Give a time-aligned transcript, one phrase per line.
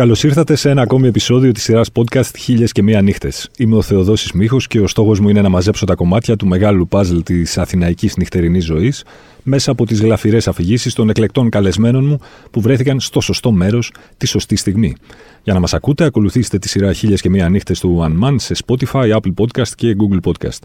[0.00, 3.50] Καλώς ήρθατε σε ένα ακόμη επεισόδιο της σειράς podcast Χίλιες και Μία Νύχτες.
[3.58, 6.88] Είμαι ο Θεοδόσης Μίχο και ο στόχος μου είναι να μαζέψω τα κομμάτια του μεγάλου
[6.88, 9.04] παζλ της αθηναϊκής νυχτερινής ζωής
[9.42, 12.20] μέσα από τις γλαφυρές αφηγήσεις των εκλεκτών καλεσμένων μου
[12.50, 14.96] που βρέθηκαν στο σωστό μέρος τη σωστή στιγμή.
[15.42, 18.54] Για να μας ακούτε, ακολουθήστε τη σειρά Χίλιες και Μία Νύχτες του One Man σε
[18.66, 20.58] Spotify, Apple Podcast και Google Podcast.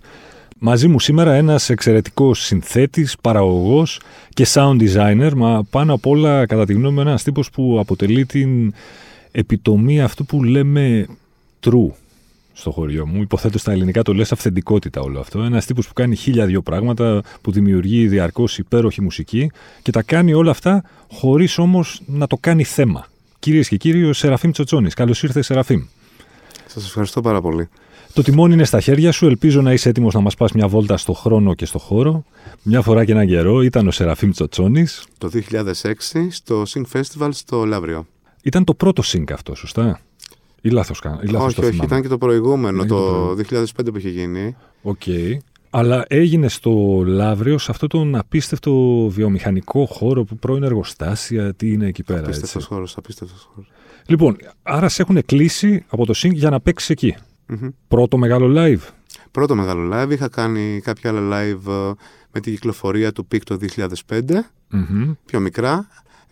[0.59, 3.99] Μαζί μου σήμερα ένας εξαιρετικός συνθέτης, παραγωγός
[4.29, 8.25] και sound designer, μα πάνω απ' όλα κατά τη γνώμη μου ένας τύπος που αποτελεί
[8.25, 8.73] την
[9.35, 11.07] επιτομή αυτού που λέμε
[11.63, 11.89] true
[12.53, 13.21] στο χωριό μου.
[13.21, 15.41] Υποθέτω στα ελληνικά το λες αυθεντικότητα όλο αυτό.
[15.41, 20.33] Ένας τύπος που κάνει χίλια δυο πράγματα, που δημιουργεί διαρκώς υπέροχη μουσική και τα κάνει
[20.33, 23.07] όλα αυτά χωρίς όμως να το κάνει θέμα.
[23.39, 24.93] Κυρίες και κύριοι, ο Σεραφείμ Τσοτσόνης.
[24.93, 25.81] Καλώς ήρθε, Σεραφείμ.
[26.67, 27.69] Σας ευχαριστώ πάρα πολύ.
[28.13, 29.25] Το τιμόνι είναι στα χέρια σου.
[29.25, 32.25] Ελπίζω να είσαι έτοιμος να μας πας μια βόλτα στο χρόνο και στο χώρο.
[32.63, 35.05] Μια φορά και έναν καιρό ήταν ο Σεραφείμ Τσοτσόνης.
[35.17, 38.05] Το 2006 στο Sing Festival στο Λαύριο.
[38.45, 39.99] Ήταν το πρώτο Synch αυτό, σωστά;
[40.61, 41.19] Ή λάθος κάνω.
[41.39, 44.55] Όχι, το όχι, ήταν και το προηγούμενο, το, 2005 που είχε γίνει.
[44.81, 45.01] Οκ.
[45.05, 45.37] Okay.
[45.69, 48.71] Αλλά έγινε στο Λαύριο, σε αυτόν τον απίστευτο
[49.09, 52.19] βιομηχανικό χώρο που πρώην εργοστάσια, τι είναι εκεί πέρα.
[52.19, 53.71] Απίστευτος χώρος, απίστευτος χώρος.
[54.05, 57.15] Λοιπόν, άρα σε έχουν κλείσει από το Synch για να παίξεις εκεί.
[57.49, 57.69] Mm-hmm.
[57.87, 58.89] Πρώτο μεγάλο live.
[59.31, 60.11] Πρώτο μεγάλο live.
[60.11, 61.91] Είχα κάνει κάποια άλλα live ε,
[62.31, 64.21] με τη κυκλοφορία του PIC το 2005.
[64.71, 65.15] Mm-hmm.
[65.25, 65.87] Πιο μικρά.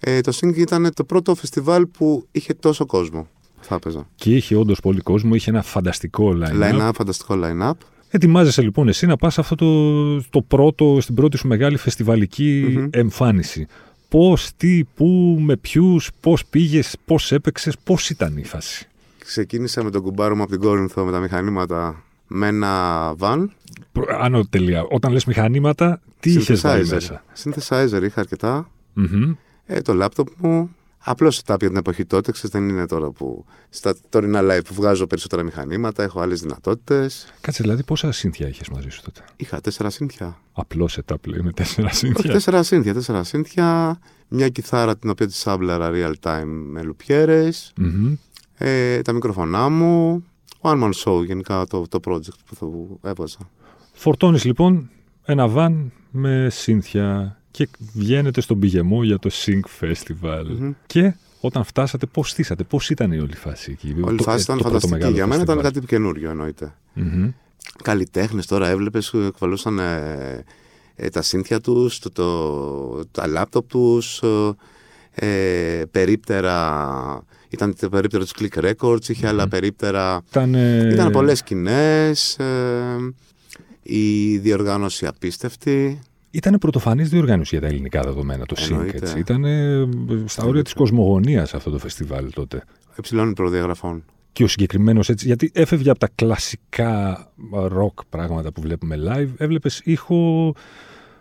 [0.06, 3.28] Ε, το Sing ήταν το πρώτο φεστιβάλ που είχε τόσο κόσμο.
[3.60, 4.08] Θα έπαιζα.
[4.16, 6.72] Και είχε όντως πολύ κόσμο, είχε ένα φανταστικό line-up.
[6.88, 7.72] Line-up, φανταστικό line-up.
[8.10, 12.88] Ετοιμάζεσαι λοιπόν εσύ να πας αυτό το, το πρώτο, στην πρώτη σου μεγάλη φεστιβαλική Mm-hmm.
[12.92, 13.68] εμφάνιση.
[14.10, 18.88] Πώς, τι, πού, με ποιους, πώς πήγες, πώς έπαιξες, πώς ήταν η φάση;
[19.18, 23.46] Ξεκίνησα με τον κουμπάρο μου από την Κόρινθο με τα μηχανήματα με ένα van.
[23.92, 24.84] Προ- Άνω τελεία.
[24.90, 28.70] Όταν λες μηχανήματα, τι είχες βάλει μέσα; Synthesizer είχα αρκετά.
[28.94, 29.34] Μμμ.
[29.66, 30.76] Ε, το λάπτοπ μου.
[31.06, 34.74] Απλό setup για την εποχή τότε, ξέρεις, δεν είναι τώρα που στα τωρινά live που
[34.74, 37.34] βγάζω περισσότερα μηχανήματα, έχω άλλες δυνατότητες.
[37.42, 40.38] Κάτσε δηλαδή πόσα σύνθια είχες μαζί σου τότε; Είχα τέσσερα σύνθια.
[40.54, 42.32] Απλό setup λέει με τέσσερα Όχι, σύνθια.
[42.32, 44.00] τέσσερα σύνθια, τέσσερα σύνθια.
[44.28, 47.74] Μια κιθάρα την οποία τη σάμπλαρα real time με λουπιέρες.
[47.78, 48.14] Μμμ.
[48.58, 50.24] Ε, τα μικροφωνά μου.
[50.62, 52.68] One man show γενικά το, το project που θα
[53.10, 53.38] έβγαζα.
[53.94, 54.90] Φορτώνεις λοιπόν
[55.26, 60.44] ένα βαν με σύνθια και βγαίνετε στον πηγεμό για το Sync Festival.
[60.60, 60.72] Μμμ.
[60.86, 64.38] Και όταν φτάσατε, πώς στήσατε, πώς ήταν η όλη φάση εκεί; Όλη η Το- φάση
[64.40, 64.94] ε, ήταν το πρώτο φανταστική.
[64.94, 65.74] μεγάλο Για μένα ήταν φεστιβάλ.
[65.74, 66.74] κάτι καινούριο εννοείται.
[66.94, 67.30] Μμμ.
[67.84, 70.44] Καλλιτέχνες τώρα έβλεπες εκβαλούσαν ε,
[70.96, 74.22] ε, τα σύνθια τους, το, το, τα λάπτοπ τους,
[75.16, 77.24] ε, περίπτερα.
[77.50, 80.22] Ήταν το περίπτερο τους Click Records, είχε άλλα περίπτερα.
[80.30, 82.38] Ήταν, ε, Ήταν πολλές σκηνές.
[83.84, 86.00] η διοργάνωση απίστευτη.
[86.36, 88.72] Ήταν πρωτοφανής διοργάνωση για τα ελληνικά δεδομένα το Sync.
[88.72, 88.98] Εννοείται.
[88.98, 89.20] Έτσι.
[89.20, 89.88] Ήταν ε,
[90.26, 92.64] στα όρια της κοσμογονίας αυτό το φεστιβάλ τότε.
[92.98, 94.04] Υψηλών προδιαγραφών.
[94.32, 97.18] Και ο συγκεκριμένος έτσι, γιατί έφευγε από τα κλασικά
[97.54, 100.52] rock πράγματα που βλέπουμε live, έβλεπες ήχο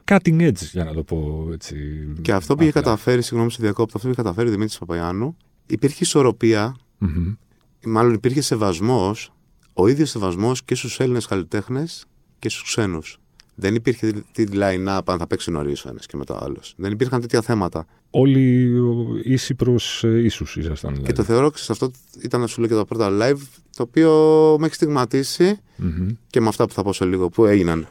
[0.05, 1.77] cutting edge, για να το πω έτσι.
[2.23, 2.83] Και αυτό που είχε απλά.
[2.83, 5.37] καταφέρει, συγγνώμη σε διακόπτω, αυτό που είχε καταφέρει ο Δημήτρης Παπαγιάννου,
[5.67, 7.35] υπήρχε ισορροπία, Μμμ.
[7.85, 9.33] μάλλον υπήρχε σεβασμός,
[9.73, 12.05] ο ίδιος σεβασμός και στους Έλληνες καλλιτέχνες
[12.39, 13.22] και στους ξένους.
[13.55, 16.75] Δεν υπήρχε τι line-up αν θα παίξει νωρίς ο ένας και μετά ο άλλος.
[16.77, 17.87] Δεν υπήρχαν τέτοια θέματα.
[18.11, 18.73] Όλοι
[19.25, 20.91] ε, ίσοι προς ε, ίσους ήσασταν.
[20.91, 21.13] Δηλαδή.
[21.13, 21.91] Και το θεωρώ ότι αυτό
[22.23, 23.41] ήταν να σου λέω και τα πρώτα live,
[23.77, 24.11] το οποίο
[24.59, 26.09] με έχει στιγματίσει Μμμ.
[26.27, 27.87] και με αυτά που θα πω σε λίγο που έγιναν.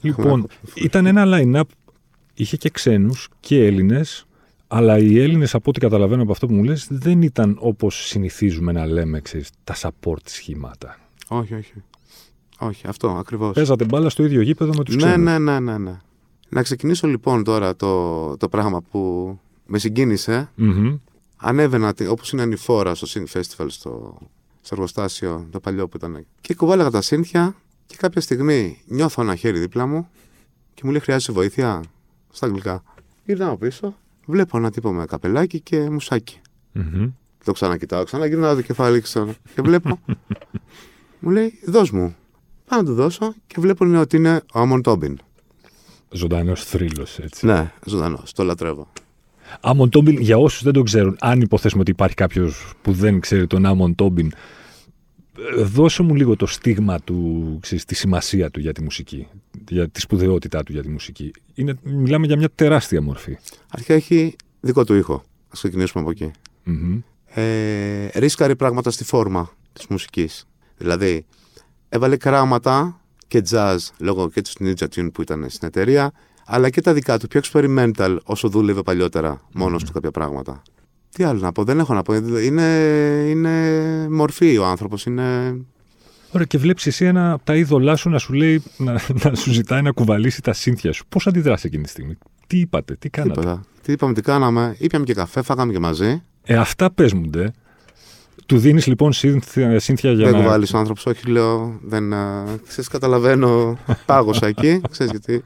[0.00, 1.68] Λοιπόν, ήταν ένα line-up,
[2.34, 4.26] είχε και ξένους και Έλληνες,
[4.66, 8.72] αλλά οι Έλληνες από ό,τι καταλαβαίνω από αυτό που μου λες δεν ήταν όπως συνηθίζουμε
[8.72, 10.98] να λέμε, ξέρεις, τα support σχήματα.
[11.28, 11.72] Όχι, όχι.
[12.58, 13.52] Όχι, αυτό ακριβώς.
[13.54, 15.24] Παίζατε μπάλα στο ίδιο γήπεδο με τους Ναι, ξένους.
[15.24, 16.00] ναι, ναι, ναι, ναι.
[16.48, 20.50] Να ξεκινήσω λοιπόν τώρα το, το πράγμα που με συγκίνησε.
[20.54, 20.96] Μμμ.
[21.36, 24.18] Ανέβαινα, τι- όπως είναι ανηφόρα στο Synth Festival στο,
[24.60, 26.26] στο εργοστάσιο, το παλιό που ήταν.
[26.40, 27.54] Και κουβάλαγα τα σύνθια
[27.86, 30.08] και κάποια στιγμή νιώθω ένα χέρι δίπλα μου
[30.74, 31.82] και μου λέει χρειάζεσαι βοήθεια
[32.30, 32.82] στα αγγλικά.
[33.24, 33.94] Γυρνάω πίσω,
[34.26, 36.40] βλέπω ένα τύπο με καπελάκι και μουσάκι.
[36.72, 37.10] Μμμ.
[37.44, 39.98] Το ξανακοιτάω, ξαναγυρνάω το κεφάλι ξανά και βλέπω.
[41.20, 42.16] μου λέει δώσ' μου.
[42.66, 45.18] Πάω να του δώσω και βλέπω είναι ότι είναι ο Άμον Τόμπιν.
[46.10, 47.46] Ζωντανός θρύλος, έτσι.
[47.46, 48.88] Ναι, ζωντανός, το λατρεύω.
[49.60, 53.46] Άμον Τόμπιν, για όσους δεν τον ξέρουν, αν υποθέσουμε ότι υπάρχει κάποιος που δεν ξέρει
[53.46, 54.32] τον Άμον Τόμπιν,
[55.56, 59.26] ε, δώσε μου λίγο το στίγμα του, ξέρεις, τη σημασία του για τη μουσική,
[59.68, 61.30] για τη σπουδαιότητά του για τη μουσική.
[61.54, 63.38] Είναι, μιλάμε για μια τεράστια μορφή.
[63.68, 65.14] Αρχικά έχει δικό του ήχο.
[65.14, 66.30] Α ξεκινήσουμε από εκεί.
[66.64, 67.00] Μμμ.
[67.34, 70.46] Ε, ρίσκαρε πράγματα στη φόρμα της μουσικής.
[70.76, 71.26] Δηλαδή,
[71.94, 76.12] έβαλε κράματα και jazz λόγω και του Ninja Tune που ήταν στην εταιρεία,
[76.46, 80.62] αλλά και τα δικά του πιο experimental όσο δούλευε παλιότερα μόνος του κάποια πράγματα.
[81.10, 82.14] Τι άλλο να πω, δεν έχω να πω.
[82.14, 82.62] Είναι,
[83.28, 83.50] είναι
[84.10, 85.06] μορφή ο άνθρωπος.
[85.06, 85.56] Είναι...
[86.30, 89.52] Ωραία, και βλέπεις εσύ ένα από τα είδωλά σου να σου λέει να, να σου
[89.52, 91.04] ζητάει να κουβαλήσει τα σύνθια σου.
[91.08, 93.60] Πώς αντιδράσει εκείνη τη στιγμή, Τι είπατε, τι κάνατε; Τίποτα.
[93.82, 94.76] Τι είπαμε, τι κάναμε.
[94.78, 96.22] Ήπιαμε και καφέ, φάγαμε και μαζί.
[96.42, 97.52] Ε, αυτά πες μου, ντε.
[98.46, 100.42] Του δίνεις λοιπόν σύνθια, σύνθια για δεν να.
[100.42, 101.78] κουβάλει ο άνθρωπος, όχι, λέω.
[101.82, 103.78] Δεν, α, ξέρεις, καταλαβαίνω.
[104.06, 104.80] Πάγωσα εκεί.
[104.90, 105.42] Ξέρεις γιατί.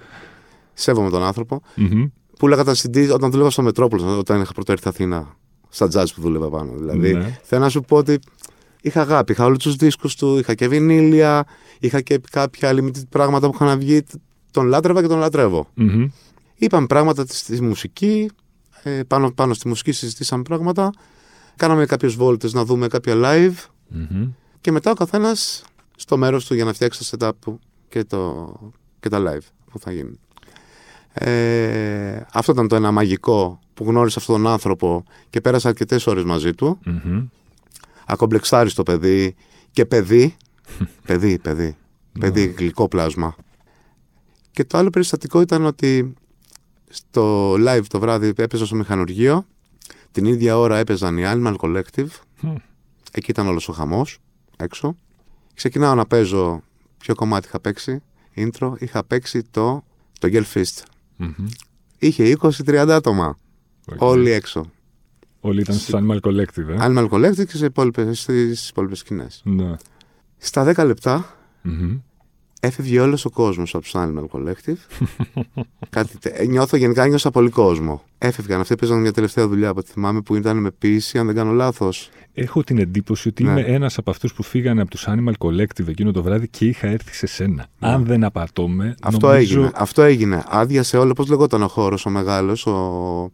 [0.75, 1.63] Σέβομαι τον άνθρωπο.
[1.75, 2.05] Μμμ.
[2.39, 5.37] Πούλαγα τα CD όταν δούλευα στο Μετρόπολο, όταν είχα πρώτο έρθει Αθήνα.
[5.69, 6.73] Στα jazz που δούλευα πάνω.
[6.77, 7.39] Δηλαδή, Ναι.
[7.43, 8.19] θέλω να σου πω ότι
[8.83, 9.33] είχα αγάπη.
[9.33, 11.45] Είχα όλους τους δίσκους του, είχα και βινίλια,
[11.81, 14.03] είχα και κάποια limited πράγματα που είχαν βγει.
[14.51, 15.69] Τον λάτρευα και τον λατρεύω.
[15.75, 16.09] Μμμ.
[16.55, 18.31] Είπαμε πράγματα στη μουσική,
[18.83, 20.91] ε, πάνω, πάνω στη μουσική συζητήσαμε πράγματα.
[21.59, 23.55] Κάναμε κάποιες βόλτες να δούμε κάποια live
[23.89, 24.29] Μμμ.
[24.61, 25.65] και μετά ο καθένας
[25.97, 28.53] στο μέρος του για να φτιάξει το setup του και, το,
[29.01, 30.19] και τα live που θα γίνουν.
[31.13, 36.25] Ε, αυτό ήταν το ένα μαγικό που γνώρισα αυτόν τον άνθρωπο και πέρασα αρκετές ώρες
[36.25, 36.79] μαζί του.
[36.85, 37.27] Μμμ.
[38.07, 39.35] Ακομπλεξάριστο παιδί
[39.71, 40.37] και παιδί.
[41.07, 41.77] παιδί, παιδί.
[42.21, 43.37] παιδί, γλυκό πλάσμα.
[44.51, 46.15] Και το άλλο περιστατικό ήταν ότι
[46.89, 49.47] στο live το βράδυ έπαιζα στο μηχανουργείο.
[50.13, 52.09] Την ίδια ώρα έπαιζαν οι Animal Collective.
[52.41, 52.55] Μμ.
[53.13, 54.19] Εκεί ήταν όλος ο χαμός,
[54.57, 54.97] έξω.
[55.55, 56.63] Ξεκινάω να παίζω
[56.99, 58.03] ποιο κομμάτι είχα παίξει.
[58.37, 59.85] Intro, είχα παίξει το,
[60.21, 60.83] το Girl Fist.
[61.17, 61.47] Μμμ.
[61.99, 63.39] Είχε 20-30 άτομα.
[63.93, 64.03] Οκ.
[64.03, 64.71] Όλοι έξω.
[65.41, 69.43] Όλοι ήταν στο Animal Collective, ε; Animal Collective και σε υπόλοιπες, στις υπόλοιπες σκηνές.
[69.45, 69.77] Ναι.
[70.37, 71.99] Στα 10 λεπτά Μμμ.
[72.61, 74.77] Έφευγε όλος ο κόσμος από το Animal Collective.
[75.91, 78.03] Κάτι, τε- ε, νιώθω γενικά νιώσα πολύ κόσμο.
[78.19, 78.61] Έφευγαν.
[78.61, 81.53] Αυτοί παίζαν μια τελευταία δουλειά από ό,τι θυμάμαι που ήταν με ποιήση, αν δεν κάνω
[81.53, 82.11] λάθος.
[82.35, 83.51] Έχω την εντύπωση ότι Ναι.
[83.51, 86.87] είμαι ένας από αυτούς που φύγανε από του Animal Collective εκείνο το βράδυ και είχα
[86.87, 87.67] έρθει σε σένα.
[87.79, 88.85] Αν δεν απατώμε.
[88.85, 88.95] Ναι.
[89.03, 89.71] Αυτό νομίζω έγινε.
[89.75, 90.43] Αυτό έγινε.
[90.49, 93.31] Άδειασε όλο, πώς λεγόταν ο χώρος, ο μεγάλος, ο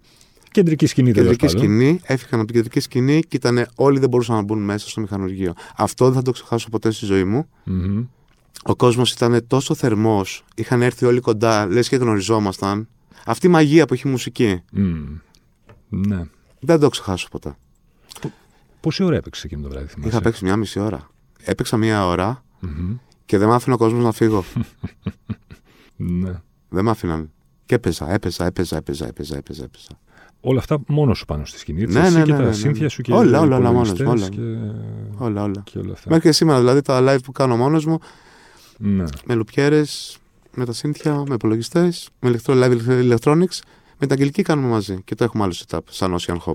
[0.51, 1.61] Κεντρική σκηνή τέλος κεντρική πάντων.
[1.71, 2.01] σκηνή.
[2.03, 5.53] Έφυγαν από την κεντρική σκηνή και ήταν όλοι δεν μπορούσαν να μπουν μέσα στο μηχανουργείο.
[5.77, 7.49] Αυτό δεν θα το ξεχάσω ποτέ στη ζωή μου.
[7.65, 8.05] Μμμ.
[8.63, 10.45] Ο κόσμος ήταν τόσο θερμός.
[10.55, 12.89] Είχαν έρθει όλοι κοντά, λες και γνωριζόμασταν.
[13.27, 14.63] Αυτή η μαγεία που έχει η μουσική.
[14.73, 15.03] Μμ.
[15.89, 16.23] Ναι.
[16.61, 17.57] Δεν το ξεχάσω ποτέ.
[18.81, 21.11] Πόση ώρα έπαιξε εκείνο το βράδυ, θυμάσαι; Είχα παίξει μια μισή ώρα.
[21.43, 22.95] Έπαιξα μια ώρα Μμμ.
[23.27, 24.45] και δεν μ' άφηνε ο κόσμος να φύγω.
[25.97, 26.41] Ναι.
[26.69, 27.31] δεν μ' άφηναν.
[27.67, 29.65] Και έπαιζα, έπαιζα, έπαιζα, έπαιζα, έπαιζα, έπαιζα.
[29.65, 29.99] έπαιζα.
[30.41, 31.83] Όλα αυτά μόνος σου πάνω στη σκηνή.
[31.83, 32.55] Έτσι, Ναι, εσύ ναι, και ναι, τα ναι, ναι.
[32.55, 34.47] σύνθια σου και Όλα, οι όλα, όλα μόνος μου, υπολογιστές όλα.
[35.19, 35.25] Και...
[35.25, 35.63] Όλα, όλα.
[35.65, 36.11] και όλα αυτά.
[36.11, 37.99] Μέχρι και σήμερα δηλαδή τα live που κάνω μόνος μου
[38.79, 39.05] Ναι.
[39.25, 40.19] με λουπιέρες,
[40.55, 43.59] με τα σύνθια, με υπολογιστές, με ηλεκτρο, live electronics.
[43.99, 46.53] Με την Αγγελική κάνουμε μαζί και το έχουμε άλλο setup, σαν Ocean Hop.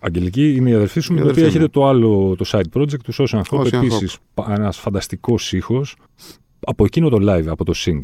[0.00, 1.64] Αγγελική είναι η αδερφή σου, Η με την οποία αδερφή μου.
[1.64, 3.58] έχετε το άλλο το side project του Ocean Hop.
[3.60, 4.16] Ocean Επίσης,
[4.48, 5.96] ένας φανταστικός ήχος.
[6.60, 7.98] Από εκείνο το live, από το sync,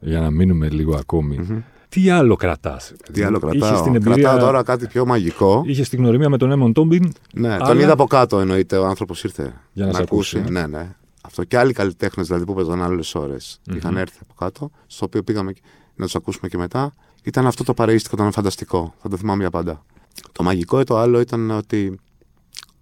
[0.00, 1.38] για να μείνουμε λίγο ακόμη.
[1.38, 1.58] Μμμ.
[1.88, 2.92] Τι άλλο κρατάς.
[3.12, 5.62] Τι άλλο Είχες κρατάω; την εμπειρία, Κρατάω τώρα κάτι πιο μαγικό.
[5.66, 7.12] Είχες την γνωριμία με τον Έμον Τόμπιν.
[7.34, 8.76] Ναι, Αλλά- τον είδα από κάτω εννοείται.
[8.76, 10.50] Ο άνθρωπος ήρθε Για να σε ακούσει, ε.
[10.50, 10.94] Ναι, ναι.
[11.38, 15.22] Αυτό και άλλοι καλλιτέχνες δηλαδή που παίζαν άλλες ώρες είχαν έρθει από κάτω, στο οποίο
[15.22, 15.60] πήγαμε και-
[15.96, 16.94] να τους ακούσουμε και μετά.
[17.22, 18.94] Ήταν αυτό το παρείστικο, ήταν φανταστικό.
[19.02, 19.84] Θα το θυμάμαι για πάντα.
[20.32, 22.00] Το μαγικό το άλλο ήταν ότι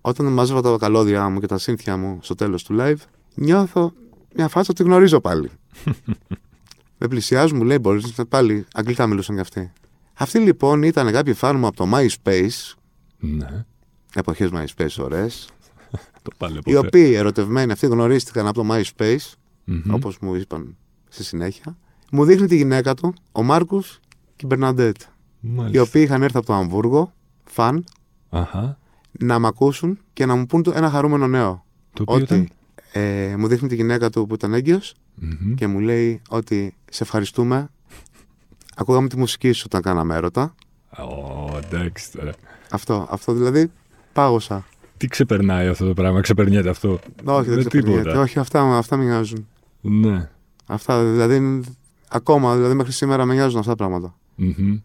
[0.00, 2.96] όταν μάζευα τα καλώδια μου και τα σύνθια μου στο τέλος του live,
[3.34, 3.92] νιώθω
[4.34, 5.50] μια φάτσα ότι γνωρίζω πάλι.
[6.98, 8.66] Με πλησιάζουν, μου λέει: Μπορείς να πάλι.
[8.74, 9.72] Αγγλικά μιλούσαν κι αυτοί.
[10.14, 12.74] Αυτοί λοιπόν ήταν κάποιοι φαν μου από το MySpace,
[13.18, 13.64] Ναι.
[14.14, 15.48] εποχές MySpace ωραίες,
[16.22, 19.32] Το πάλι οι οποίοι ερωτευμένοι αυτοί γνωρίστηκαν από το MySpace,
[19.64, 19.94] Μμμ.
[19.94, 20.76] όπως μου είπαν
[21.08, 21.76] στη συνέχεια.
[22.10, 24.00] Μου δείχνει τη γυναίκα του, ο Μάρκους
[24.36, 25.00] και η Μπερναντέτ,
[25.40, 25.82] οι Μάλιστα.
[25.82, 27.12] οποίοι είχαν έρθει από το Αμβούργο,
[27.44, 27.84] φαν,
[28.30, 28.78] Αχα.
[29.10, 31.64] να μ' ακούσουν και να μου πούν το- ένα χαρούμενο νέο.
[31.92, 32.52] Το οποίο ήταν; Ότι
[33.00, 35.54] ε, μου δείχνει τη γυναίκα του που ήταν έγκυος Μμμ.
[35.54, 37.68] και μου λέει ότι σε ευχαριστούμε.
[38.76, 40.54] Ακούγαμε τη μουσική σου όταν κάναμε έρωτα.
[40.98, 42.32] Ω, εντάξει τώρα.
[42.70, 43.70] Αυτό, αυτό δηλαδή
[44.12, 44.64] πάγωσα.
[44.96, 46.88] Τι ξεπερνάει αυτό το πράγμα, ξεπερνιέται αυτό;
[47.24, 48.02] Όχι, δεν Με ξεπερνιέται.
[48.02, 48.20] τίποτα.
[48.20, 49.46] Όχι, αυτά, αυτά με νοιάζουν.
[49.80, 50.28] Ναι.
[50.66, 51.60] Αυτά δηλαδή είναι-
[52.08, 54.14] ακόμα, δηλαδή μέχρι σήμερα με νοιάζουν αυτά τα πράγματα.
[54.34, 54.78] Μμμ.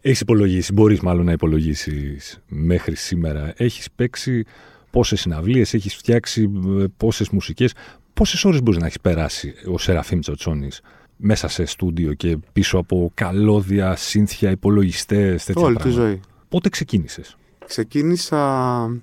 [0.00, 3.52] Έχεις υπολογίσει, μπορείς μάλλον να υπολογίσεις μέχρι σήμερα.
[3.56, 4.44] Έχεις παίξει
[4.90, 6.50] πόσες συναυλίες, έχεις φτιάξει
[6.96, 7.72] πόσες μουσικές.
[8.14, 10.68] Πόσες ώρες μπορείς να έχεις περάσει ο Σεραφείμ Τσοτσόνη
[11.16, 16.20] μέσα σε στούντιο και πίσω από καλώδια, σύνθια, υπολογιστές, τέτοια Όλη τη πράγματα; ζωή.
[16.48, 19.00] Πότε ξεκίνησες; Ξεκίνησα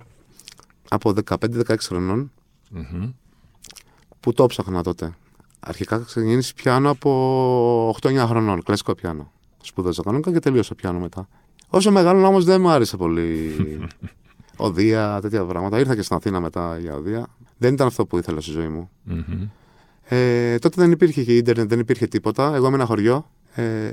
[0.89, 2.31] από 15-16 χρονών
[4.19, 5.15] που το ψάχνα τότε.
[5.59, 9.31] Αρχικά ξεκίνησε πιάνο από 8-9 χρονών, κλασικό πιάνο.
[9.61, 11.27] Σπούδαζα κανονικά και τελείωσα πιάνο μετά.
[11.69, 13.55] Όσο μεγάλο όμως δεν μου άρεσε πολύ
[14.57, 15.79] οδεία, τέτοια πράγματα.
[15.79, 17.27] Ήρθα και στην Αθήνα μετά για οδεία.
[17.57, 18.89] Δεν ήταν αυτό που ήθελα στη ζωή μου.
[20.07, 22.55] Ε, τότε δεν υπήρχε και ίντερνετ, δεν υπήρχε τίποτα.
[22.55, 23.29] Εγώ είμαι ένα χωριό.
[23.53, 23.91] Ε,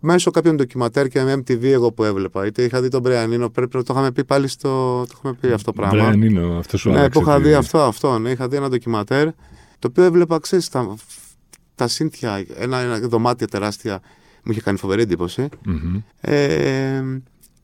[0.00, 2.46] μέσω κάποιων ντοκιματέρ και με MTV εγώ που έβλεπα.
[2.46, 5.04] Είτε είχα δει τον Μπρεανίνο, πρέπει να το είχαμε πει πάλι στο.
[5.08, 5.96] Το είχαμε πει αυτό το πράγμα.
[6.02, 8.18] Μπρεανίνο, αυτός σου Ναι, άρεσε που είχα τι- δει αυτό, αυτό.
[8.18, 9.26] Ναι, είχα δει ένα ντοκιματέρ
[9.78, 10.94] το οποίο έβλεπα, ξέρεις, τα,
[11.74, 14.00] τα σύνθια, ένα, ένα δωμάτια τεράστια.
[14.44, 15.48] Μου είχε κάνει φοβερή εντύπωση.
[15.64, 15.96] Μμμ.
[16.20, 17.02] Ε,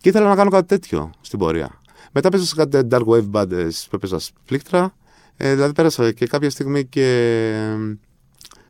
[0.00, 1.80] και ήθελα να κάνω κάτι τέτοιο στην πορεία.
[2.12, 4.94] Μετά πέσα σε κάτι dark wave bands που έπαιζα πλήκτρα.
[5.36, 7.04] Ε, δηλαδή πέρασα και κάποια στιγμή και
[7.54, 7.98] ε,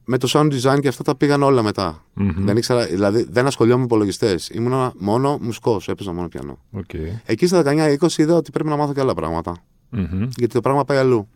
[0.04, 2.04] με το sound design και αυτά τα πήγαν όλα μετά.
[2.14, 2.44] Μμμ.
[2.44, 4.48] Δεν ήξερα, δηλαδή δεν ασχολιόμουν με υπολογιστές.
[4.48, 6.58] Ήμουν μόνο μουσικός, έπαιζα μόνο πιανό.
[6.72, 6.90] Οκ.
[7.24, 9.56] Εκεί στα 19-20 είδα ότι πρέπει να μάθω και άλλα πράγματα.
[9.90, 10.28] Μμμ.
[10.36, 11.28] Γιατί το πράγμα πάει αλλού.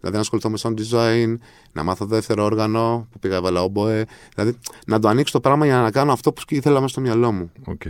[0.00, 1.36] Δηλαδή να ασχοληθώ με sound design,
[1.72, 4.04] να μάθω δεύτερο όργανο που πήγα έβαλα όμποε.
[4.34, 7.32] Δηλαδή να το ανοίξω το πράγμα για να κάνω αυτό που ήθελα μέσα στο μυαλό
[7.32, 7.50] μου.
[7.64, 7.82] Οκ.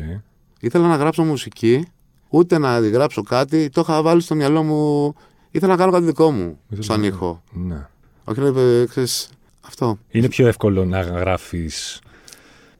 [0.60, 1.86] Ήθελα να γράψω μουσική,
[2.28, 3.68] ούτε να γράψω κάτι.
[3.68, 5.14] Το είχα βάλει στο μυαλό μου.
[5.50, 7.42] Ήθελα να κάνω κάτι δικό μου, Ήθελα σαν να- ήχο.
[7.52, 7.86] Ναι.
[8.24, 9.30] Όχι να ε, ξέρεις,
[9.68, 9.98] αυτό.
[10.08, 12.00] Είναι πιο εύκολο να γράφεις.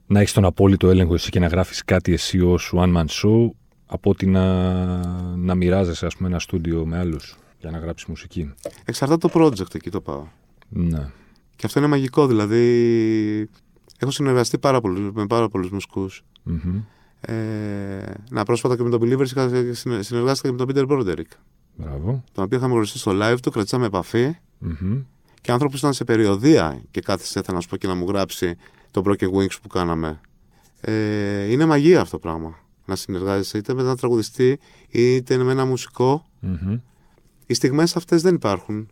[0.07, 3.51] να έχεις τον απόλυτο έλεγχο εσύ και να γράφεις κάτι εσύ ως one man show
[3.87, 4.47] από ότι να,
[5.37, 8.55] να μοιράζεσαι, ας πούμε, ένα στούντιο με άλλους για να γράψεις μουσική.
[8.85, 10.27] Εξαρτάται το project εκεί το πάω.
[10.69, 11.11] Ναι.
[11.57, 12.63] Και αυτό είναι μαγικό, δηλαδή.
[13.99, 16.25] Έχω συνεργαστεί πάρα πολύ, με πάρα πολλούς μουσικούς.
[16.43, 16.81] Μμμ.
[17.21, 17.35] Ε,
[18.31, 21.31] να πρόσφατα και με τον Believers είχα συνε- συνεργάστηκα και με τον Peter Broderick.
[21.77, 22.25] Μπράβο.
[22.33, 24.37] Τον οποίο είχαμε γνωριστεί στο live του, κρατήσαμε επαφή.
[24.59, 24.99] Μμμ.
[25.41, 28.57] Και άνθρωπο ήταν σε περιοδία και κάθισε, θέλω να σου πω, και να μου γράψει
[28.91, 30.21] το Broken Wings που κάναμε.
[30.81, 32.59] Ε, είναι μαγεία αυτό το πράγμα.
[32.85, 36.27] Να συνεργάζεσαι είτε με έναν τραγουδιστή είτε με ένα μουσικό.
[36.41, 36.79] Μμμ.
[37.47, 38.89] Οι στιγμές αυτές δεν υπάρχουν.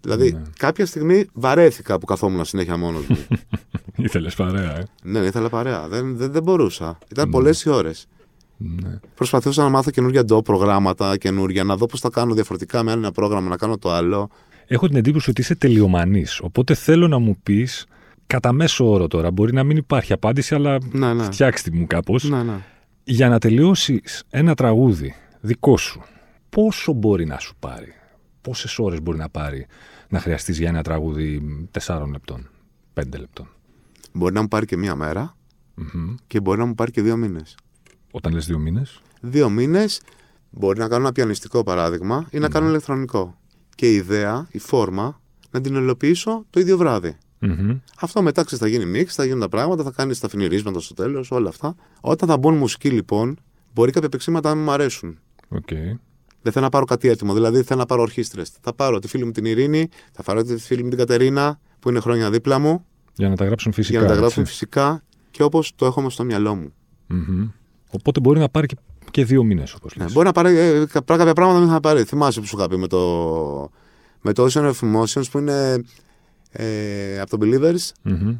[0.00, 0.42] Δηλαδή, Ναι.
[0.58, 3.26] κάποια στιγμή βαρέθηκα που καθόμουν συνέχεια μόνος μου.
[4.06, 5.88] Ήθελες παρέα, ε; ναι, ήθελα παρέα.
[5.88, 6.98] Δεν, δεν, δεν μπορούσα.
[7.10, 7.30] Ήταν Ναι.
[7.32, 8.06] πολλέ οι ώρες.
[8.56, 8.98] Ναι.
[9.14, 13.12] Προσπαθούσα να μάθω καινούργια ντο προγράμματα, καινούργια, να δω πώς θα κάνω διαφορετικά με ένα
[13.12, 14.30] πρόγραμμα, να κάνω το άλλο.
[14.66, 16.40] Έχω την εντύπωση ότι είσαι τελειομανής.
[16.40, 17.86] Οπότε θέλω να μου πεις,
[18.26, 21.24] κατά μέσο όρο τώρα, μπορεί να μην υπάρχει απάντηση, αλλά Ναι, ναι.
[21.24, 22.24] φτιάξτε μου κάπως.
[22.28, 22.56] Ναι, ναι.
[23.04, 26.02] Για να τελειώσεις ένα τραγούδι δικό σου,
[26.50, 27.92] πόσο μπορεί να σου πάρει,
[28.40, 29.66] πόσες ώρες μπορεί να πάρει
[30.08, 31.42] να χρειαστείς για ένα τραγούδι
[31.86, 32.48] 4 λεπτών,
[32.94, 33.48] 5 λεπτών;
[34.12, 35.36] Μπορεί να μου πάρει και μία μέρα
[35.74, 36.14] Μμμ.
[36.26, 37.56] και μπορεί να μου πάρει και δύο μήνες.
[38.10, 40.00] Όταν λες δύο μήνες; Δύο μήνες
[40.50, 43.38] μπορεί να κάνω ένα πιανιστικό παράδειγμα ή να κάνω ηλεκτρονικό.
[43.76, 47.16] Και η ιδέα, η φόρμα, να την υλοποιήσω το ίδιο βράδυ.
[48.00, 50.94] Αυτό μετά ξέρεις, θα γίνει μίξ, θα γίνουν τα πράγματα, θα κάνεις τα φινιρίσματα στο
[50.94, 51.74] τέλος, όλα αυτά.
[52.00, 53.38] Όταν θα μπουν μουσική λοιπόν,
[53.74, 55.18] μπορεί κάποια επεξήματα να μην μου αρέσουν.
[55.48, 55.68] Οκ.
[56.42, 57.34] Δεν θέλω να πάρω κάτι έτοιμο.
[57.34, 58.52] Δηλαδή θέλω να πάρω ορχήστρες.
[58.60, 61.88] Θα πάρω τη φίλη μου την Ειρήνη, θα πάρω τη φίλη μου την Κατερίνα, που
[61.88, 63.98] είναι χρόνια δίπλα μου, Για να τα γράψουν φυσικά.
[63.98, 64.52] για να τα γράψουν έτσι.
[64.54, 66.72] φυσικά και όπως το έχω μες στο μυαλό μου.
[67.06, 67.48] Μμμ.
[67.90, 68.76] Οπότε μπορεί να πάρει και,
[69.10, 70.12] και δύο μήνες, όπως Ναι, λες.
[70.12, 72.04] μπορεί να πάρει ε, κα- κάποια πράγματα δεν θα πάρει.
[72.04, 73.70] Θυμάσαι που σου είχα πει με το,
[74.20, 75.84] με το Ocean of Emotions που είναι
[76.50, 77.90] ε, από το Believers.
[78.02, 78.36] Μμμ.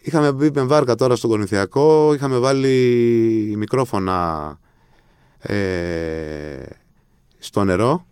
[0.00, 4.58] Είχαμε μπει με βάρκα τώρα στον Κορινθιακό, είχαμε βάλει μικρόφωνα
[5.38, 6.62] ε,
[7.38, 8.06] στο νερό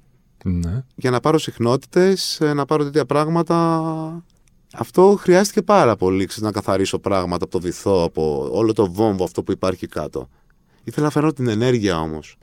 [0.45, 0.85] Ναι.
[0.95, 4.25] για να πάρω συχνότητες, ε, να πάρω τέτοια πράγματα.
[4.75, 9.25] Αυτό χρειάστηκε πάρα πολύ ξέρεις, να καθαρίσω πράγματα από το βυθό, από όλο το βόμβο
[9.25, 10.29] αυτό που υπάρχει κάτω.
[10.85, 12.37] Ήθελα να φέρω την ενέργεια όμως.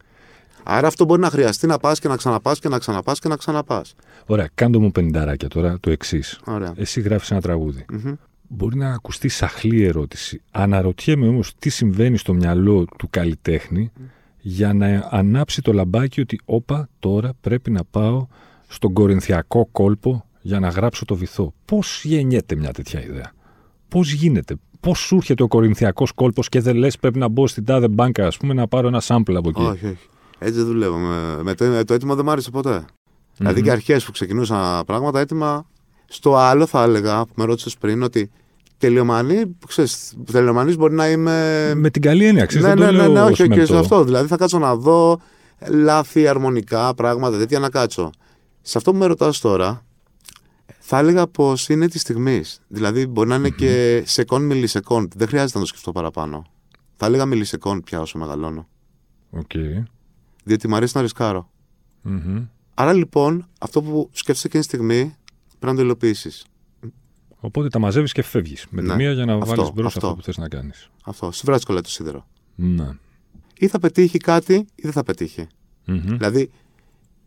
[0.64, 3.36] Άρα αυτό μπορεί να χρειαστεί να πας και να ξαναπάς και να ξαναπάς και να
[3.36, 3.96] ξαναπάς.
[4.26, 6.40] Ωραία, κάντο μου πενινταράκια τώρα το εξής.
[6.46, 6.74] Ωραία.
[6.76, 7.86] Εσύ γράφεις ένα τραγούδι.
[7.92, 8.14] Μμμ.
[8.48, 10.42] Μπορεί να ακουστεί σαχλή ερώτηση.
[10.52, 13.92] Αναρωτιέμαι όμως τι συμβαίνει στο μυαλό του καλλιτέχνη
[14.40, 18.28] για να ανάψει το λαμπάκι ότι όπα τώρα πρέπει να πάω
[18.68, 21.54] στον κορινθιακό κόλπο για να γράψω το βυθό.
[21.66, 23.32] Πώς γεννιέται μια τέτοια ιδέα;
[23.88, 27.66] Πώς γίνεται; Πώς σου έρχεται ο κορινθιακός κόλπος και δεν λες πρέπει να μπω στην
[27.66, 29.62] τάδε μπάνκα, ας πούμε, να πάρω ένα sample από εκεί.
[29.62, 30.08] Όχι, όχι.
[30.40, 30.98] Έτσι δεν δουλεύω.
[30.98, 32.86] Με, με το, με το έτοιμο δεν μ' άρεσε ποτέ.
[33.38, 35.66] Δηλαδή και αρχές που ξεκινούσα πράγματα έτοιμα.
[36.06, 38.32] Στο άλλο θα έλεγα, που με ρώτησες πριν, ότι
[38.78, 41.72] τελειομανή, ξέρεις, τελειομανής μπορεί να είμαι.
[41.76, 43.56] Με την καλή έννοια, ξέρεις, ναι, δεν ναι, το ναι, λέω ναι, ως όχι, και
[43.56, 43.74] μερτό.
[43.74, 44.04] σε αυτό.
[44.04, 45.20] Δηλαδή θα κάτσω να δω
[45.70, 48.10] λάθη, αρμονικά, πράγματα τέτοια να κάτσω.
[48.62, 49.86] Σε αυτό που με ρωτάς τώρα,
[50.92, 52.62] θα έλεγα πως είναι της στιγμής.
[52.68, 55.10] Δηλαδή μπορεί να ειναι και σεκόν μιλισεκόν.
[55.16, 56.46] Δεν χρειάζεται να το σκεφτώ παραπάνω.
[56.96, 58.68] Θα έλεγα μιλισεκόν πια όσο μεγαλώνω.
[59.30, 59.52] Οκ.
[60.44, 61.50] Διότι μου αρέσει να ρισκάρω.
[62.02, 62.46] Μμμ.
[62.74, 65.16] Άρα λοιπόν, αυτό που σκέφτεσαι εκείνη τη στιγμή
[65.60, 66.46] πρέπει να το υλοποιήσεις.
[67.40, 68.66] Οπότε τα μαζεύεις και φεύγεις.
[68.70, 68.96] Με τη Ναι.
[68.96, 70.00] μία για να Αυτό, βάλεις μπρος αυτό.
[70.08, 70.90] αυτό που θες να κάνεις.
[71.04, 71.32] Αυτό.
[71.32, 72.28] Στη βράση κολλάει το σίδερο.
[72.56, 72.90] Ναι.
[73.58, 75.48] Ή θα πετύχει κάτι ή δεν θα πετύχει.
[75.86, 76.00] Μμμ.
[76.06, 76.52] Δηλαδή,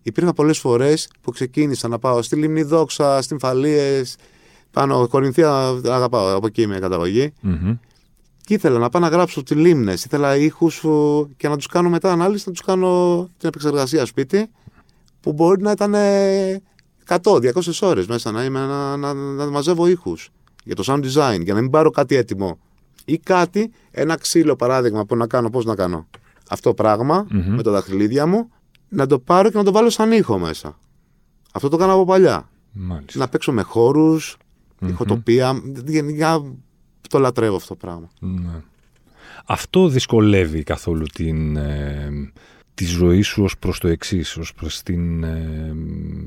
[0.03, 4.03] υπήρχαν πολλές φορές που ξεκίνησα να πάω στη Λίμνη Δόξα, στη Φενεό,
[4.71, 7.33] πάνω Κορινθία, αγαπάω, από εκεί είμαι καταγωγή.
[7.41, 7.77] Μμμ.
[8.45, 10.05] Και ήθελα να πάω να γράψω τις λίμνες.
[10.05, 10.85] Ήθελα ήχους
[11.37, 14.51] και να τους κάνω μετά ανάλυση, να τους κάνω την επεξεργασία σπίτι,
[15.21, 15.95] που μπορεί να ήταν
[17.07, 20.31] 100-200 ώρες μέσα να, είμαι, να, να, να μαζεύω ήχους
[20.65, 22.59] για το sound design, για να μην πάρω κάτι έτοιμο
[23.05, 26.07] Ή κάτι, ένα ξύλο παράδειγμα που να κάνω, πώς να κάνω.
[26.49, 27.55] Αυτό πράγμα Μμμ.
[27.55, 28.51] με τα δαχτυλίδια μου,
[28.93, 30.79] να το πάρω και να το βάλω σαν ήχο μέσα.
[31.53, 32.49] Αυτό το έκανα από παλιά.
[32.73, 33.19] Μάλιστα.
[33.19, 34.17] Να παίξω με χώρου,
[34.87, 35.63] ηχοτοπία.
[35.87, 36.55] Γενικά
[37.09, 38.11] το λατρεύω αυτό το πράγμα.
[38.19, 38.63] Ναι.
[39.45, 42.33] Αυτό δυσκολεύει καθόλου την, ε,
[42.75, 45.75] τη ζωή σου ως προς το εξής, ως προς, την, ε,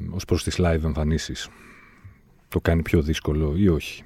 [0.10, 1.50] ως προς τις live εμφανίσεις.
[2.48, 4.04] Το κάνει πιο δύσκολο ή όχι,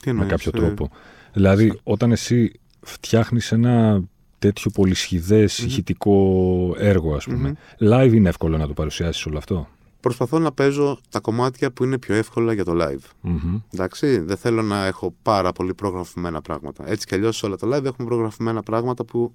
[0.00, 0.90] Τι με εννοείς, κάποιο ε, τρόπο.
[1.32, 4.02] Δηλαδή, όταν εσύ φτιάχνεις ένα
[4.40, 9.68] τέτοιο πολυσχηδές ηχητικό έργο, ας πούμε, live είναι εύκολο να το παρουσιάσεις όλο αυτό;
[10.00, 13.04] Προσπαθώ να παίζω τα κομμάτια που είναι πιο εύκολα για το live.
[13.20, 13.58] Μμμ.
[13.74, 16.88] Εντάξει, δεν θέλω να έχω πάρα πολύ προγραφημένα πράγματα.
[16.88, 19.32] Έτσι κι αλλιώς σε όλα τα live έχουμε προγραφημένα πράγματα που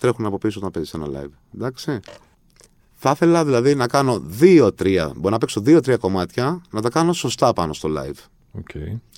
[0.00, 1.32] τρέχουν από πίσω όταν παίζεις ένα live.
[1.54, 2.00] Εντάξει.
[2.94, 7.52] Θα ήθελα δηλαδή να κάνω δύο-τρία, μπορεί να παίξω δύο-τρία κομμάτια, να τα κάνω σωστά
[7.52, 8.18] πάνω στο live.
[8.52, 8.68] Οκ.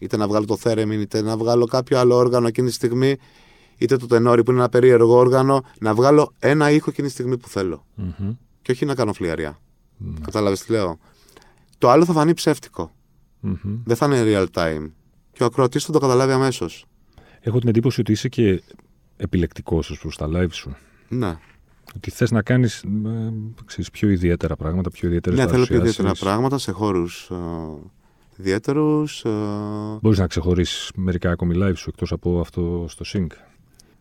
[0.00, 3.16] Είτε να βγάλω το θέρεμιν, είτε να βγάλω κάποιο άλλο όργανο εκείνη τη στιγμή,
[3.80, 7.38] είτε το τενόρι που είναι ένα περίεργο όργανο, να βγάλω ένα ήχο εκείνη τη στιγμή
[7.38, 7.86] που θέλω.
[7.94, 8.32] Μμμ.
[8.62, 9.58] Και όχι να κάνω φλυαρία.
[10.24, 10.98] Κατάλαβες τι λέω;
[11.78, 12.92] Το άλλο θα φανεί ψεύτικο.
[13.40, 13.54] Μμμ.
[13.84, 14.90] Δεν θα είναι real time.
[15.32, 16.84] Και ο ακροατής θα το καταλάβει αμέσως.
[17.40, 18.62] Έχω την εντύπωση ότι είσαι και
[19.16, 20.76] επιλεκτικός ως προς τα live σου.
[21.08, 21.38] Ναι.
[21.96, 23.32] Ότι θες να κάνεις ε,
[23.64, 25.98] ξέρεις, πιο ιδιαίτερα πράγματα, πιο ιδιαίτερες Ναι, θέλω πιο παρουσιάσεις.
[25.98, 27.30] ιδιαίτερα πράγματα σε χώρους
[28.36, 29.24] ιδιαίτερους.
[30.00, 33.26] Μπορείς να ξεχωρίσεις μερικά ακόμη live σου εκτός από αυτό στο sync;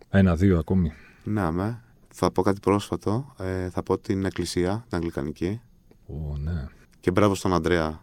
[0.09, 0.91] Ένα-δύο ακόμη.
[1.23, 1.81] ναι, με.
[2.13, 3.33] Θα πω κάτι πρόσφατο.
[3.37, 5.61] Ε, θα πω την Εκκλησία, την Αγγλικανική.
[6.07, 6.67] Ω, ναι.
[6.99, 7.99] Και μπράβο στον Αντρέα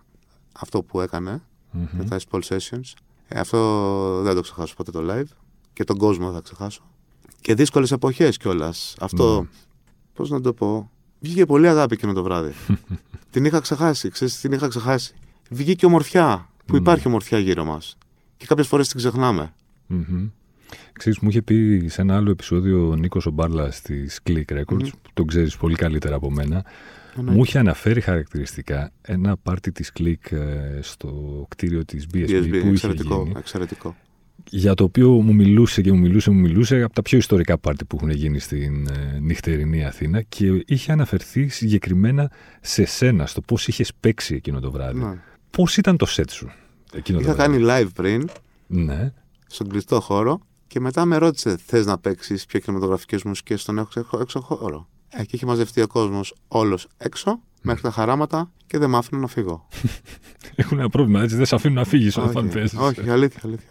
[0.61, 1.87] αυτό που έκανε Μμμ.
[1.93, 2.93] με τα Spol Sessions.
[3.29, 5.31] Ε, αυτό δεν το ξεχάσω ποτέ το live.
[5.73, 6.83] Και τον κόσμο δεν θα ξεχάσω.
[7.41, 8.97] Και δύσκολες εποχές κιόλας.
[9.01, 9.41] Αυτό.
[9.41, 9.49] Ναι.
[10.15, 10.91] Πώς να το πω.
[11.21, 12.53] Βγήκε πολύ αγάπη εκείνο το βράδυ.
[13.31, 14.09] την είχα ξεχάσει.
[14.09, 15.15] Ξέρεις, την είχα ξεχάσει.
[15.51, 16.49] Βγήκε ομορφιά.
[16.67, 16.79] Που Ναι.
[16.79, 17.97] υπάρχει ομορφιά γύρω μας.
[18.37, 19.55] Και κάποιες φορές την ξεχνάμε.
[19.87, 20.29] Μμμ.
[20.93, 25.11] Ξέρεις, μου είχε πει σε ένα άλλο επεισόδιο ο Νίκος Ομπάρλα της Click Records, που
[25.15, 26.65] τον ξέρεις πολύ καλύτερα από μένα,
[27.15, 32.57] μου είχε αναφέρει χαρακτηριστικά ένα πάρτι της Click ε, στο κτίριο της BSB, BSB, που
[32.57, 33.23] είχε εξαιρετικό.
[33.23, 33.97] γίνει, εξαιρετικό.
[34.51, 37.85] για το οποίο μου μιλούσε και μου μιλούσε, μου μιλούσε από τα πιο ιστορικά πάρτι
[37.85, 43.69] που έχουν γίνει στην ε, νυχτερινή Αθήνα και είχε αναφερθεί συγκεκριμένα σε σένα, στο πώς
[43.69, 44.99] είχες παίξει εκείνο το βράδυ.
[44.99, 45.19] Ναι.
[45.51, 46.51] Πώς ήταν το σετ σου
[46.93, 48.29] εκείνο Είχα το βράδυ; κάνει live πριν,
[48.67, 49.13] Ναι.
[49.47, 54.07] στον κλειστό χώρο, και μετά με ρώτησε: Θες να παίξεις πιο κινηματογραφικές μουσικές στον έξω,
[54.21, 58.91] έξω χώρο; Ε, και είχε μαζευτεί ο κόσμος όλος έξω, μέχρι τα χαράματα, και δεν
[58.91, 59.67] μ' άφηνε να φύγω.
[60.55, 62.79] Έχουν ένα πρόβλημα, έτσι δεν σε αφήνουν να φύγεις όταν όχι, παίζεις.
[62.79, 63.69] όχι, αλήθεια, αλήθεια.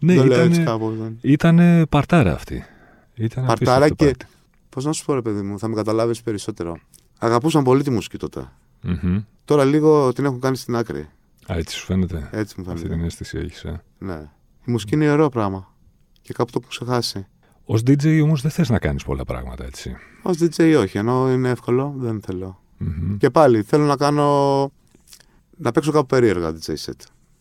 [0.00, 0.96] Ναι, το λέω έτσι ήταν, κάπως.
[0.96, 1.18] δεν.
[1.20, 2.64] ήταν παρτάρα αυτή.
[3.14, 4.16] Ήταν Παρτάρα απίστευτο και.
[4.16, 4.26] πάρτι.
[4.68, 6.76] Πώς να σου πω, ρε παιδί μου, θα με καταλάβεις περισσότερο.
[7.18, 8.48] Αγαπούσαν πολύ τη μουσική τότε.
[8.80, 9.22] Μμμ.
[9.44, 11.08] Τώρα λίγο την έχουν κάνει στην άκρη.
[11.52, 12.28] Α, έτσι σου φαίνεται.
[12.32, 12.94] Έτσι μου Αυτή φαίνεται.
[12.98, 13.64] την αίσθηση έχεις.
[13.64, 13.82] Ε.
[13.98, 14.30] Ναι.
[14.66, 15.71] Η μουσική είναι ιερό πράγμα.
[16.22, 17.26] Και κάπου το έχουν ξεχάσει.
[17.64, 19.96] Ω DJ όμως δεν θες να κάνεις πολλά πράγματα, έτσι.
[20.22, 22.62] Ω DJ όχι, ενώ είναι εύκολο, δεν θέλω.
[22.78, 23.16] Μμμ.
[23.16, 24.70] Και πάλι θέλω να κάνω.
[25.56, 26.92] να παίξω κάπου περίεργα DJ set.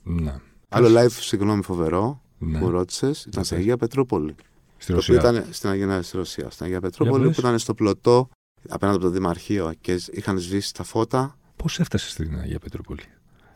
[0.04, 0.36] Ναι.
[0.70, 2.60] Άλλο live, συγγνώμη, φοβερό Ναι.
[2.60, 3.60] που ρώτησες, ήταν σε Ναι.
[3.62, 4.36] Αγία Πετρούπολη.
[4.78, 5.30] Στη Το οποίο Ρωσία.
[5.32, 6.50] ήταν στην Αγία ναι, στη Ρωσία.
[6.50, 7.36] Στην Αγία Πετρούπολη πες.
[7.36, 8.30] που ήταν στο πλωτό
[8.70, 11.38] απέναντι από το Δημαρχείο και είχαν σβήσει τα φώτα.
[11.56, 13.02] Πώς έφτασες στην Αγία Πετρούπολη;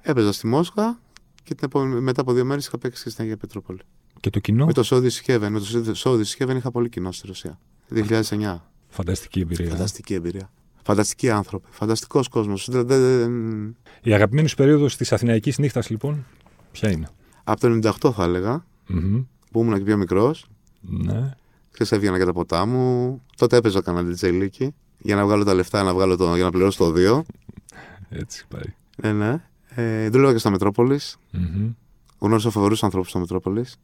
[0.01, 0.99] Έπαιζα στη Μόσχα
[1.43, 3.79] και την επόμενη- μετά από δύο μέρες είχα παίξει και στην Αγία Πετρούπολη.
[4.19, 5.47] Και το κοινό; Με το Show This Heaven.
[5.49, 7.59] Με το Show This Heaven είχα πολύ κοινό στη Ρωσία.
[7.93, 8.57] 2009.
[8.89, 9.65] Φανταστική εμπειρία.
[9.65, 9.69] ε.
[9.69, 10.49] Φανταστική εμπειρία.
[10.83, 11.67] Φανταστικοί άνθρωποι.
[11.71, 12.69] Φανταστικός κόσμος.
[14.01, 16.25] Η αγαπημένη σου περίοδος της Αθηναϊκής νύχτας, λοιπόν,
[16.71, 17.07] ποια είναι;
[17.43, 19.23] Από το 98 θα έλεγα, Μμμ.
[19.51, 20.45] που ήμουν και πιο μικρός.
[20.81, 21.31] Ναι.
[21.71, 23.21] Χθες έβγαινα για τα ποτά μου.
[23.37, 24.73] Τότε έπαιζα κανένα DJ λίκι.
[24.97, 27.21] Για να βγάλω τα λεφτά, να βγάλω το, για να πληρώσω το 2.
[28.09, 28.73] Έτσι πάει.
[28.97, 29.41] Ναι, ναι.
[29.69, 31.17] Ε, δούλευα και στα Μετρόπολης.
[31.31, 31.69] Μμμ.
[32.19, 33.75] Γνώρισα φοβερούς ανθρώπους στα Μετρόπολης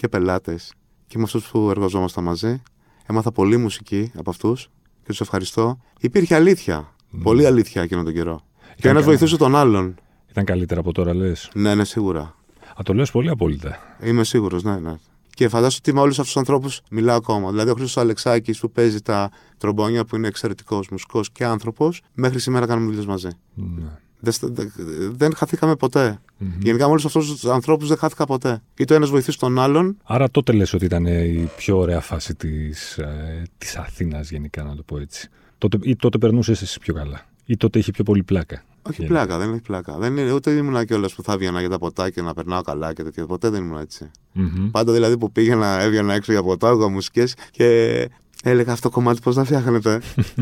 [0.00, 0.72] και πελάτες.
[1.06, 2.62] Και με αυτούς που εργαζόμασταν μαζί.
[3.06, 4.70] Έμαθα πολύ μουσική από αυτούς
[5.02, 5.78] και τους ευχαριστώ.
[6.00, 6.94] Υπήρχε αλήθεια.
[7.22, 8.40] Πολύ αλήθεια εκείνο τον καιρό.
[8.60, 9.00] Και ένας καλά.
[9.02, 9.94] βοηθούσε τον άλλον.
[10.30, 12.20] Ήταν καλύτερα από τώρα, λες; Ναι, ναι, σίγουρα.
[12.20, 13.78] Α, το λε πολύ απόλυτα.
[14.02, 14.94] Είμαι σίγουρος, ναι, ναι.
[15.34, 17.50] Και φαντάζομαι ότι με όλους αυτούς τους ανθρώπους μιλάω ακόμα.
[17.50, 22.38] Δηλαδή, ο Χρήστος Αλεξάκης που παίζει τα τρομπόνια, που είναι εξαιρετικός μουσικός και άνθρωπος, μέχρι
[22.40, 23.28] σήμερα κάνουμε δουλειές μαζί.
[23.54, 23.98] Ναι.
[24.20, 24.72] Δεν, στα- δεν,
[25.16, 26.20] δεν χαθήκαμε ποτέ.
[26.42, 26.50] Μμμ.
[26.62, 28.62] Γενικά, με όλου αυτού τους ανθρώπους δεν χάθηκα ποτέ.
[28.78, 32.00] Είτε ο ένας βοηθήσει τον άλλον, Άρα τότε λες ότι ήταν ε, η πιο ωραία
[32.00, 35.28] φάση της, ε, της Αθήνας γενικά να το πω έτσι.
[35.58, 38.64] Τότε, ή τότε περνούσες εσύ πιο καλά; Ή τότε είχε πιο πολύ πλάκα.
[38.82, 39.98] όχι Γενικά; πλάκα, δεν έχει πλάκα.
[39.98, 42.92] Δεν είναι, ούτε ήμουν κιόλας που θα έβγαινα για τα ποτά και να περνάω καλά
[42.92, 43.26] και τέτοια.
[43.26, 44.10] Ποτέ δεν ήμουν έτσι.
[44.32, 44.70] Μμμ.
[44.70, 48.08] Πάντα δηλαδή που πήγαινα, έβγαινα έξω για ποτά, έβγα μουσικέ και
[48.44, 50.00] έλεγα αυτό το κομμάτι πώς να φτιάχνετε.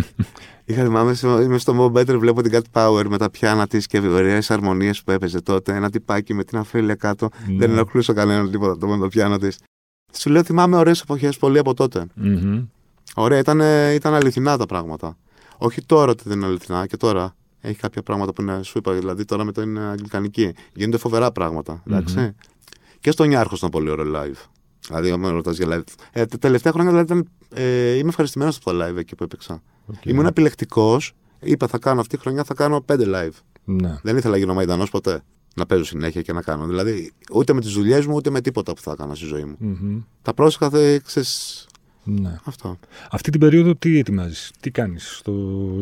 [0.64, 3.86] Είχα θυμάμαι, στο- είμαι στο Mo Better, βλέπω την Cat Power με τα πιάνα της
[3.86, 5.74] και ωραίες αρμονίες που έπαιζε τότε.
[5.74, 7.28] Ένα τυπάκι με την αφέλεια κάτω.
[7.48, 7.56] Ναι.
[7.58, 9.58] Δεν ενοχλούσε κανέναν τίποτα το με το πιάνο της.
[10.12, 12.06] Σου λέω θυμάμαι ωραίες εποχές πολύ από τότε.
[12.14, 12.64] Μμμ.
[13.14, 13.60] Ωραία, ήταν,
[13.94, 15.16] ήταν αληθινά τα πράγματα.
[15.58, 17.34] Όχι τώρα ότι δεν είναι αληθινά και τώρα.
[17.60, 20.54] Έχει κάποια πράγματα που είναι, σου είπα, δηλαδή τώρα με την Αγγελική.
[20.72, 21.82] Γίνονται φοβερά πράγματα.
[21.86, 22.34] εντάξει.
[23.00, 24.46] Και στο Νιάρχο ήταν πολύ ωραίο live.
[24.86, 25.94] Δηλαδή, άμα με ρωτάς για live.
[26.12, 29.62] Ε, τα τελευταία χρόνια δηλαδή, ήταν, ε, είμαι ευχαριστημένος από το live εκεί που έπαιξα.
[29.86, 30.04] Οκ.
[30.04, 31.12] Ήμουν επιλεκτικός.
[31.40, 33.38] Είπα, θα κάνω αυτή τη χρονιά, θα κάνω πέντε live.
[33.64, 33.98] Ναι.
[34.02, 35.22] Δεν ήθελα να γίνω μαϊντανός ποτέ.
[35.54, 36.66] Να παίζω συνέχεια και να κάνω.
[36.66, 39.56] Δηλαδή, ούτε με τις δουλειές μου, ούτε με τίποτα που θα έκανα στη ζωή μου.
[39.58, 40.00] Μμμ.
[40.22, 41.66] Τα πρόσεχα, θε, ξέρεις,
[42.04, 42.38] ναι.
[42.44, 42.78] αυτό.
[43.10, 45.32] Αυτή την περίοδο τι ετοιμάζεις, τι κάνεις στο,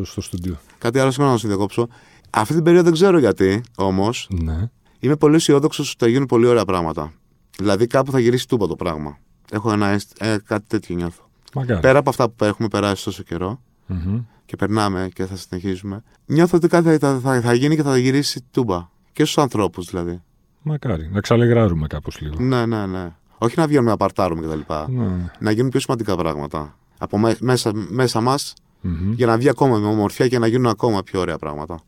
[0.03, 1.87] στο στούντιο; Κάτι άλλο σήμερα να σου διακόψω.
[2.29, 4.29] Αυτή την περίοδο δεν ξέρω γιατί όμως.
[4.41, 4.69] Ναι.
[4.99, 7.13] Είμαι πολύ αισιόδοξος ότι θα γίνουν πολύ ωραία πράγματα.
[7.57, 9.17] Δηλαδή κάπου θα γυρίσει τούμπα το πράγμα.
[9.51, 11.29] Έχω ένα αίσθη- ε, κάτι τέτοιο νιώθω.
[11.53, 11.79] Μακάρι.
[11.81, 14.19] Πέρα από αυτά που έχουμε περάσει τόσο καιρό Μμμ.
[14.45, 18.43] και περνάμε και θα συνεχίσουμε, νιώθω ότι κάτι θα, θα, θα γίνει και θα γυρίσει
[18.51, 18.89] τούμπα.
[19.13, 20.21] Και στους ανθρώπους δηλαδή.
[20.61, 21.09] Μακάρι.
[21.13, 22.35] Να ξαλεγράρουμε κάπως λίγο.
[22.39, 23.11] Ναι, ναι, ναι.
[23.37, 24.73] Όχι να βγαίνουμε να παρτάρουμε κτλ.
[24.93, 25.31] Ναι.
[25.39, 26.77] Να γίνουν πιο σημαντικά πράγματα.
[26.97, 29.11] Από μέ- μέσα, μέσα μας Μμμ.
[29.11, 31.79] για να βγει ακόμα με ομορφιά και να γίνουν ακόμα πιο ωραία πράγματα.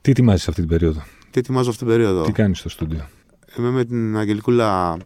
[0.00, 3.06] Τι ετοιμάζεις αυτή την περίοδο, Τι ετοιμάζω αυτή την περίοδο; τι κάνεις στο στούντιο;
[3.58, 4.96] Είμαι με την Αγγελικούλα.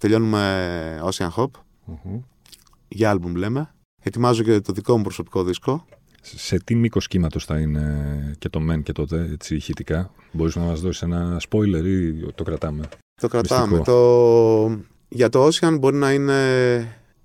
[0.00, 1.46] Τελειώνουμε Ocean Hop.
[1.84, 2.20] Μμμ.
[2.88, 3.74] Για άλμπουμ λέμε.
[4.02, 5.86] Ετοιμάζω και το δικό μου προσωπικό δίσκο.
[6.22, 10.56] Σε τι μήκος κύματος θα είναι και το μεν και το δε, έτσι ηχητικά; Μπορείς
[10.56, 12.88] να μας δώσεις ένα spoiler ή το κρατάμε;
[13.20, 13.66] Το κρατάμε.
[13.66, 13.84] Μυστικό.
[13.84, 14.82] Το...
[15.08, 16.34] Για το Ocean μπορεί να είναι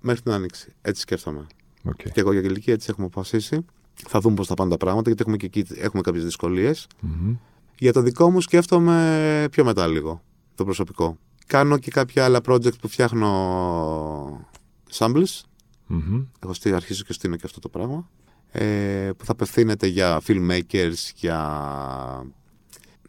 [0.00, 0.72] μέχρι την Άνοιξη.
[0.82, 1.46] Έτσι σκέφτομαι.
[1.84, 2.02] Οκ.
[2.02, 3.64] Και εγώ για Αγγελική έτσι έχουμε αποφασίσει.
[3.94, 6.86] Θα δούμε πώς θα πάνε τα πράγματα γιατί έχουμε και εκεί έχουμε κάποιες δυσκολίες.
[7.00, 7.36] Μμμ.
[7.78, 10.22] Για το δικό μου σκέφτομαι πιο μετά λίγο.
[10.54, 11.18] Το προσωπικό.
[11.46, 14.48] Κάνω και κάποια άλλα project που φτιάχνω
[14.92, 15.40] samples.
[15.86, 16.22] Μμμ.
[16.40, 18.08] Εγώ στη, αρχίζω και στείλω και αυτό το πράγμα.
[18.50, 21.40] Ε, που θα απευθύνεται για filmmakers, για,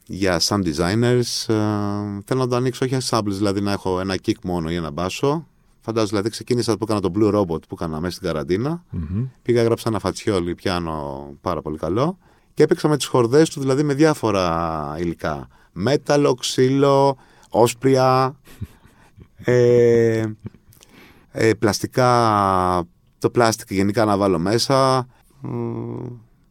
[0.05, 1.45] για sound designers.
[1.47, 1.55] Ε,
[2.25, 4.91] θέλω να το ανοίξω όχι σαν samples, δηλαδή να έχω ένα kick μόνο ή ένα
[4.91, 5.47] μπάσο.
[5.79, 8.83] Φαντάζομαι, δηλαδή ξεκίνησα που έκανα το Blue Robot που έκανα μέσα στην καραντίνα.
[8.89, 9.25] Μμμ.
[9.41, 12.17] Πήγα, έγραψα ένα φατσιόλι, πιάνο πάρα πολύ καλό.
[12.53, 15.47] Και έπαιξα με τις χορδές του, δηλαδή με διάφορα υλικά.
[15.71, 17.17] Μέταλλο, ξύλο,
[17.61, 18.35] όσπρια,
[19.43, 20.23] ε,
[21.31, 22.09] ε, πλαστικά,
[23.19, 25.07] το πλάστικ γενικά να βάλω μέσα.
[25.41, 26.05] Μ,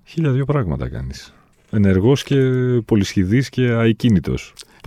[0.05, 1.35] Χίλια δύο πράγματα κάνεις.
[1.71, 2.39] Ενεργός και
[2.85, 4.35] πολυσχηδής και ακίνητο.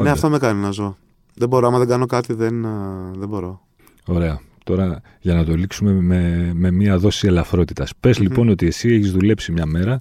[0.01, 0.97] Ναι, αυτό με κάνει να ζω.
[1.35, 2.69] Δεν μπορώ, άμα δεν κάνω κάτι δεν, ε,
[3.17, 3.61] δεν μπορώ.
[4.05, 4.41] Ωραία.
[4.63, 7.91] Τώρα για να το λήξουμε με, με μία δόση ελαφρότητας.
[7.99, 9.99] Πες λοιπόν ότι εσύ έχεις δουλέψει μια μέρα,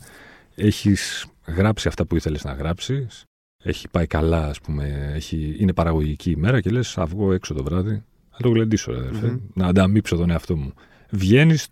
[0.54, 3.24] έχεις γράψει αυτά που ήθελες να γράψεις,
[3.64, 7.62] έχει πάει καλά, ας πούμε, έχει, είναι παραγωγική ημέρα και λες: Θα βγω έξω το
[7.62, 8.02] βράδυ.
[8.30, 9.38] Θα το γλεντήσω, ρε αδερφέ, Μμμ.
[9.54, 10.72] να ανταμείψω τον εαυτό μου.
[11.10, 11.68] Βγαίνεις,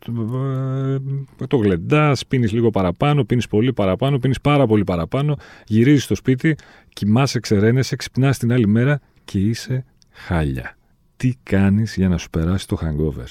[1.49, 6.57] το γλεντάς, πίνεις λίγο παραπάνω, πίνεις πολύ παραπάνω, πίνεις πάρα πολύ παραπάνω, γυρίζεις στο σπίτι,
[6.89, 10.77] κοιμάσαι, ξεραίνεσαι, ξυπνάς την άλλη μέρα και είσαι χάλια.
[11.17, 13.25] Τι κάνεις για να σου περάσει το hangover;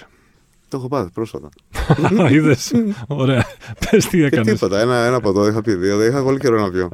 [0.68, 1.50] Το έχω πάθει πρόσφατα.
[2.32, 2.72] Είδες;
[3.08, 3.46] Ωραία.
[3.89, 4.54] Πες τι Και έκανες.
[4.54, 4.80] τίποτα.
[4.80, 6.89] Ένα, ένα από εδώ είχα πει δύο, δεν είχα πολύ καιρό να πιω.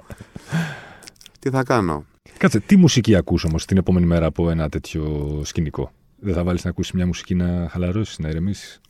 [1.42, 2.06] Τι θα κάνω;
[2.38, 6.64] Κάτσε, τι μουσική ακούς όμως την επόμενη μέρα από ένα τέτοιο σκηνικό; Δεν θα βάλεις
[6.64, 8.82] να ακούσεις μια μουσική να χαλαρώσεις, να ηρεμήσεις;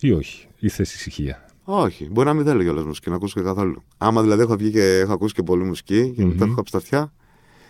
[0.00, 0.46] Ή όχι.
[0.58, 3.82] Ή θες ησυχία; Όχι, μπορεί να μην θέλω κιόλας μουσική, να ακούσω και καθόλου.
[3.98, 6.28] Άμα δηλαδή έχω βγει και έχω ακούσει και πολύ μουσική και Μμμ.
[6.28, 7.12] μετά έχω από στα αυτιά,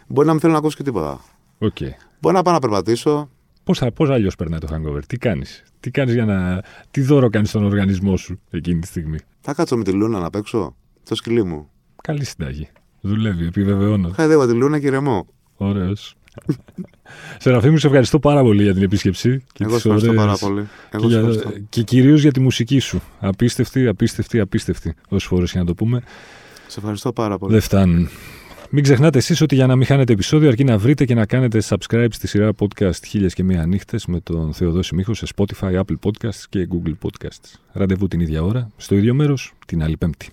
[0.07, 1.21] μπορεί να μην θέλω να ακούσω και τίποτα.
[1.59, 1.77] Οκ.
[2.21, 3.31] Μπορεί να πάω να περπατήσω.
[3.65, 5.01] Πώς, θα- πώς αλλιώς περνάει το hangover.
[5.07, 6.63] Τι κάνεις; Τι κάνεις για να...
[6.91, 10.31] Τι δώρο κάνεις στον οργανισμό σου εκείνη τη στιγμή; Θα κάτσω με τη Λούνα να
[10.31, 10.77] παίξω
[11.09, 11.71] το σκυλί μου.
[12.03, 12.69] Καλή συνταγή.
[13.01, 14.11] Δουλεύει, επιβεβαιώνω.
[14.15, 15.27] Χαϊδεύω τη Λούνα και ηρεμώ.
[15.57, 16.15] Ωραίος.
[17.39, 19.45] Σεραφείμ, σε ευχαριστώ πάρα πολύ για την επίσκεψη.
[19.53, 20.67] Και Εγώ τις σε ευχαριστώ ωραίες- πάρα πολύ.
[20.91, 21.53] Και, Εγώ σε για- ευχαριστώ.
[21.69, 23.01] και κυρίως για τη μουσική σου.
[23.21, 24.95] Απίστευτη, απίστευτη, απίστευτη.
[25.09, 26.03] Όσε φορέ για να το πούμε.
[26.67, 27.53] Σε ευχαριστώ πάρα πολύ.
[27.53, 28.09] Δεν φτάνουν.
[28.73, 31.63] Μην ξεχνάτε εσείς ότι για να μην χάνετε επεισόδιο αρκεί να βρείτε και να κάνετε
[31.69, 35.97] subscribe στη σειρά podcast χίλιες και μία νύχτες με τον Θεοδόση Μίχο σε Spotify, Apple
[36.03, 37.55] Podcasts και Google Podcasts.
[37.73, 40.29] Ραντεβού την ίδια ώρα, στο ίδιο μέρος, την άλλη Πέμπτη.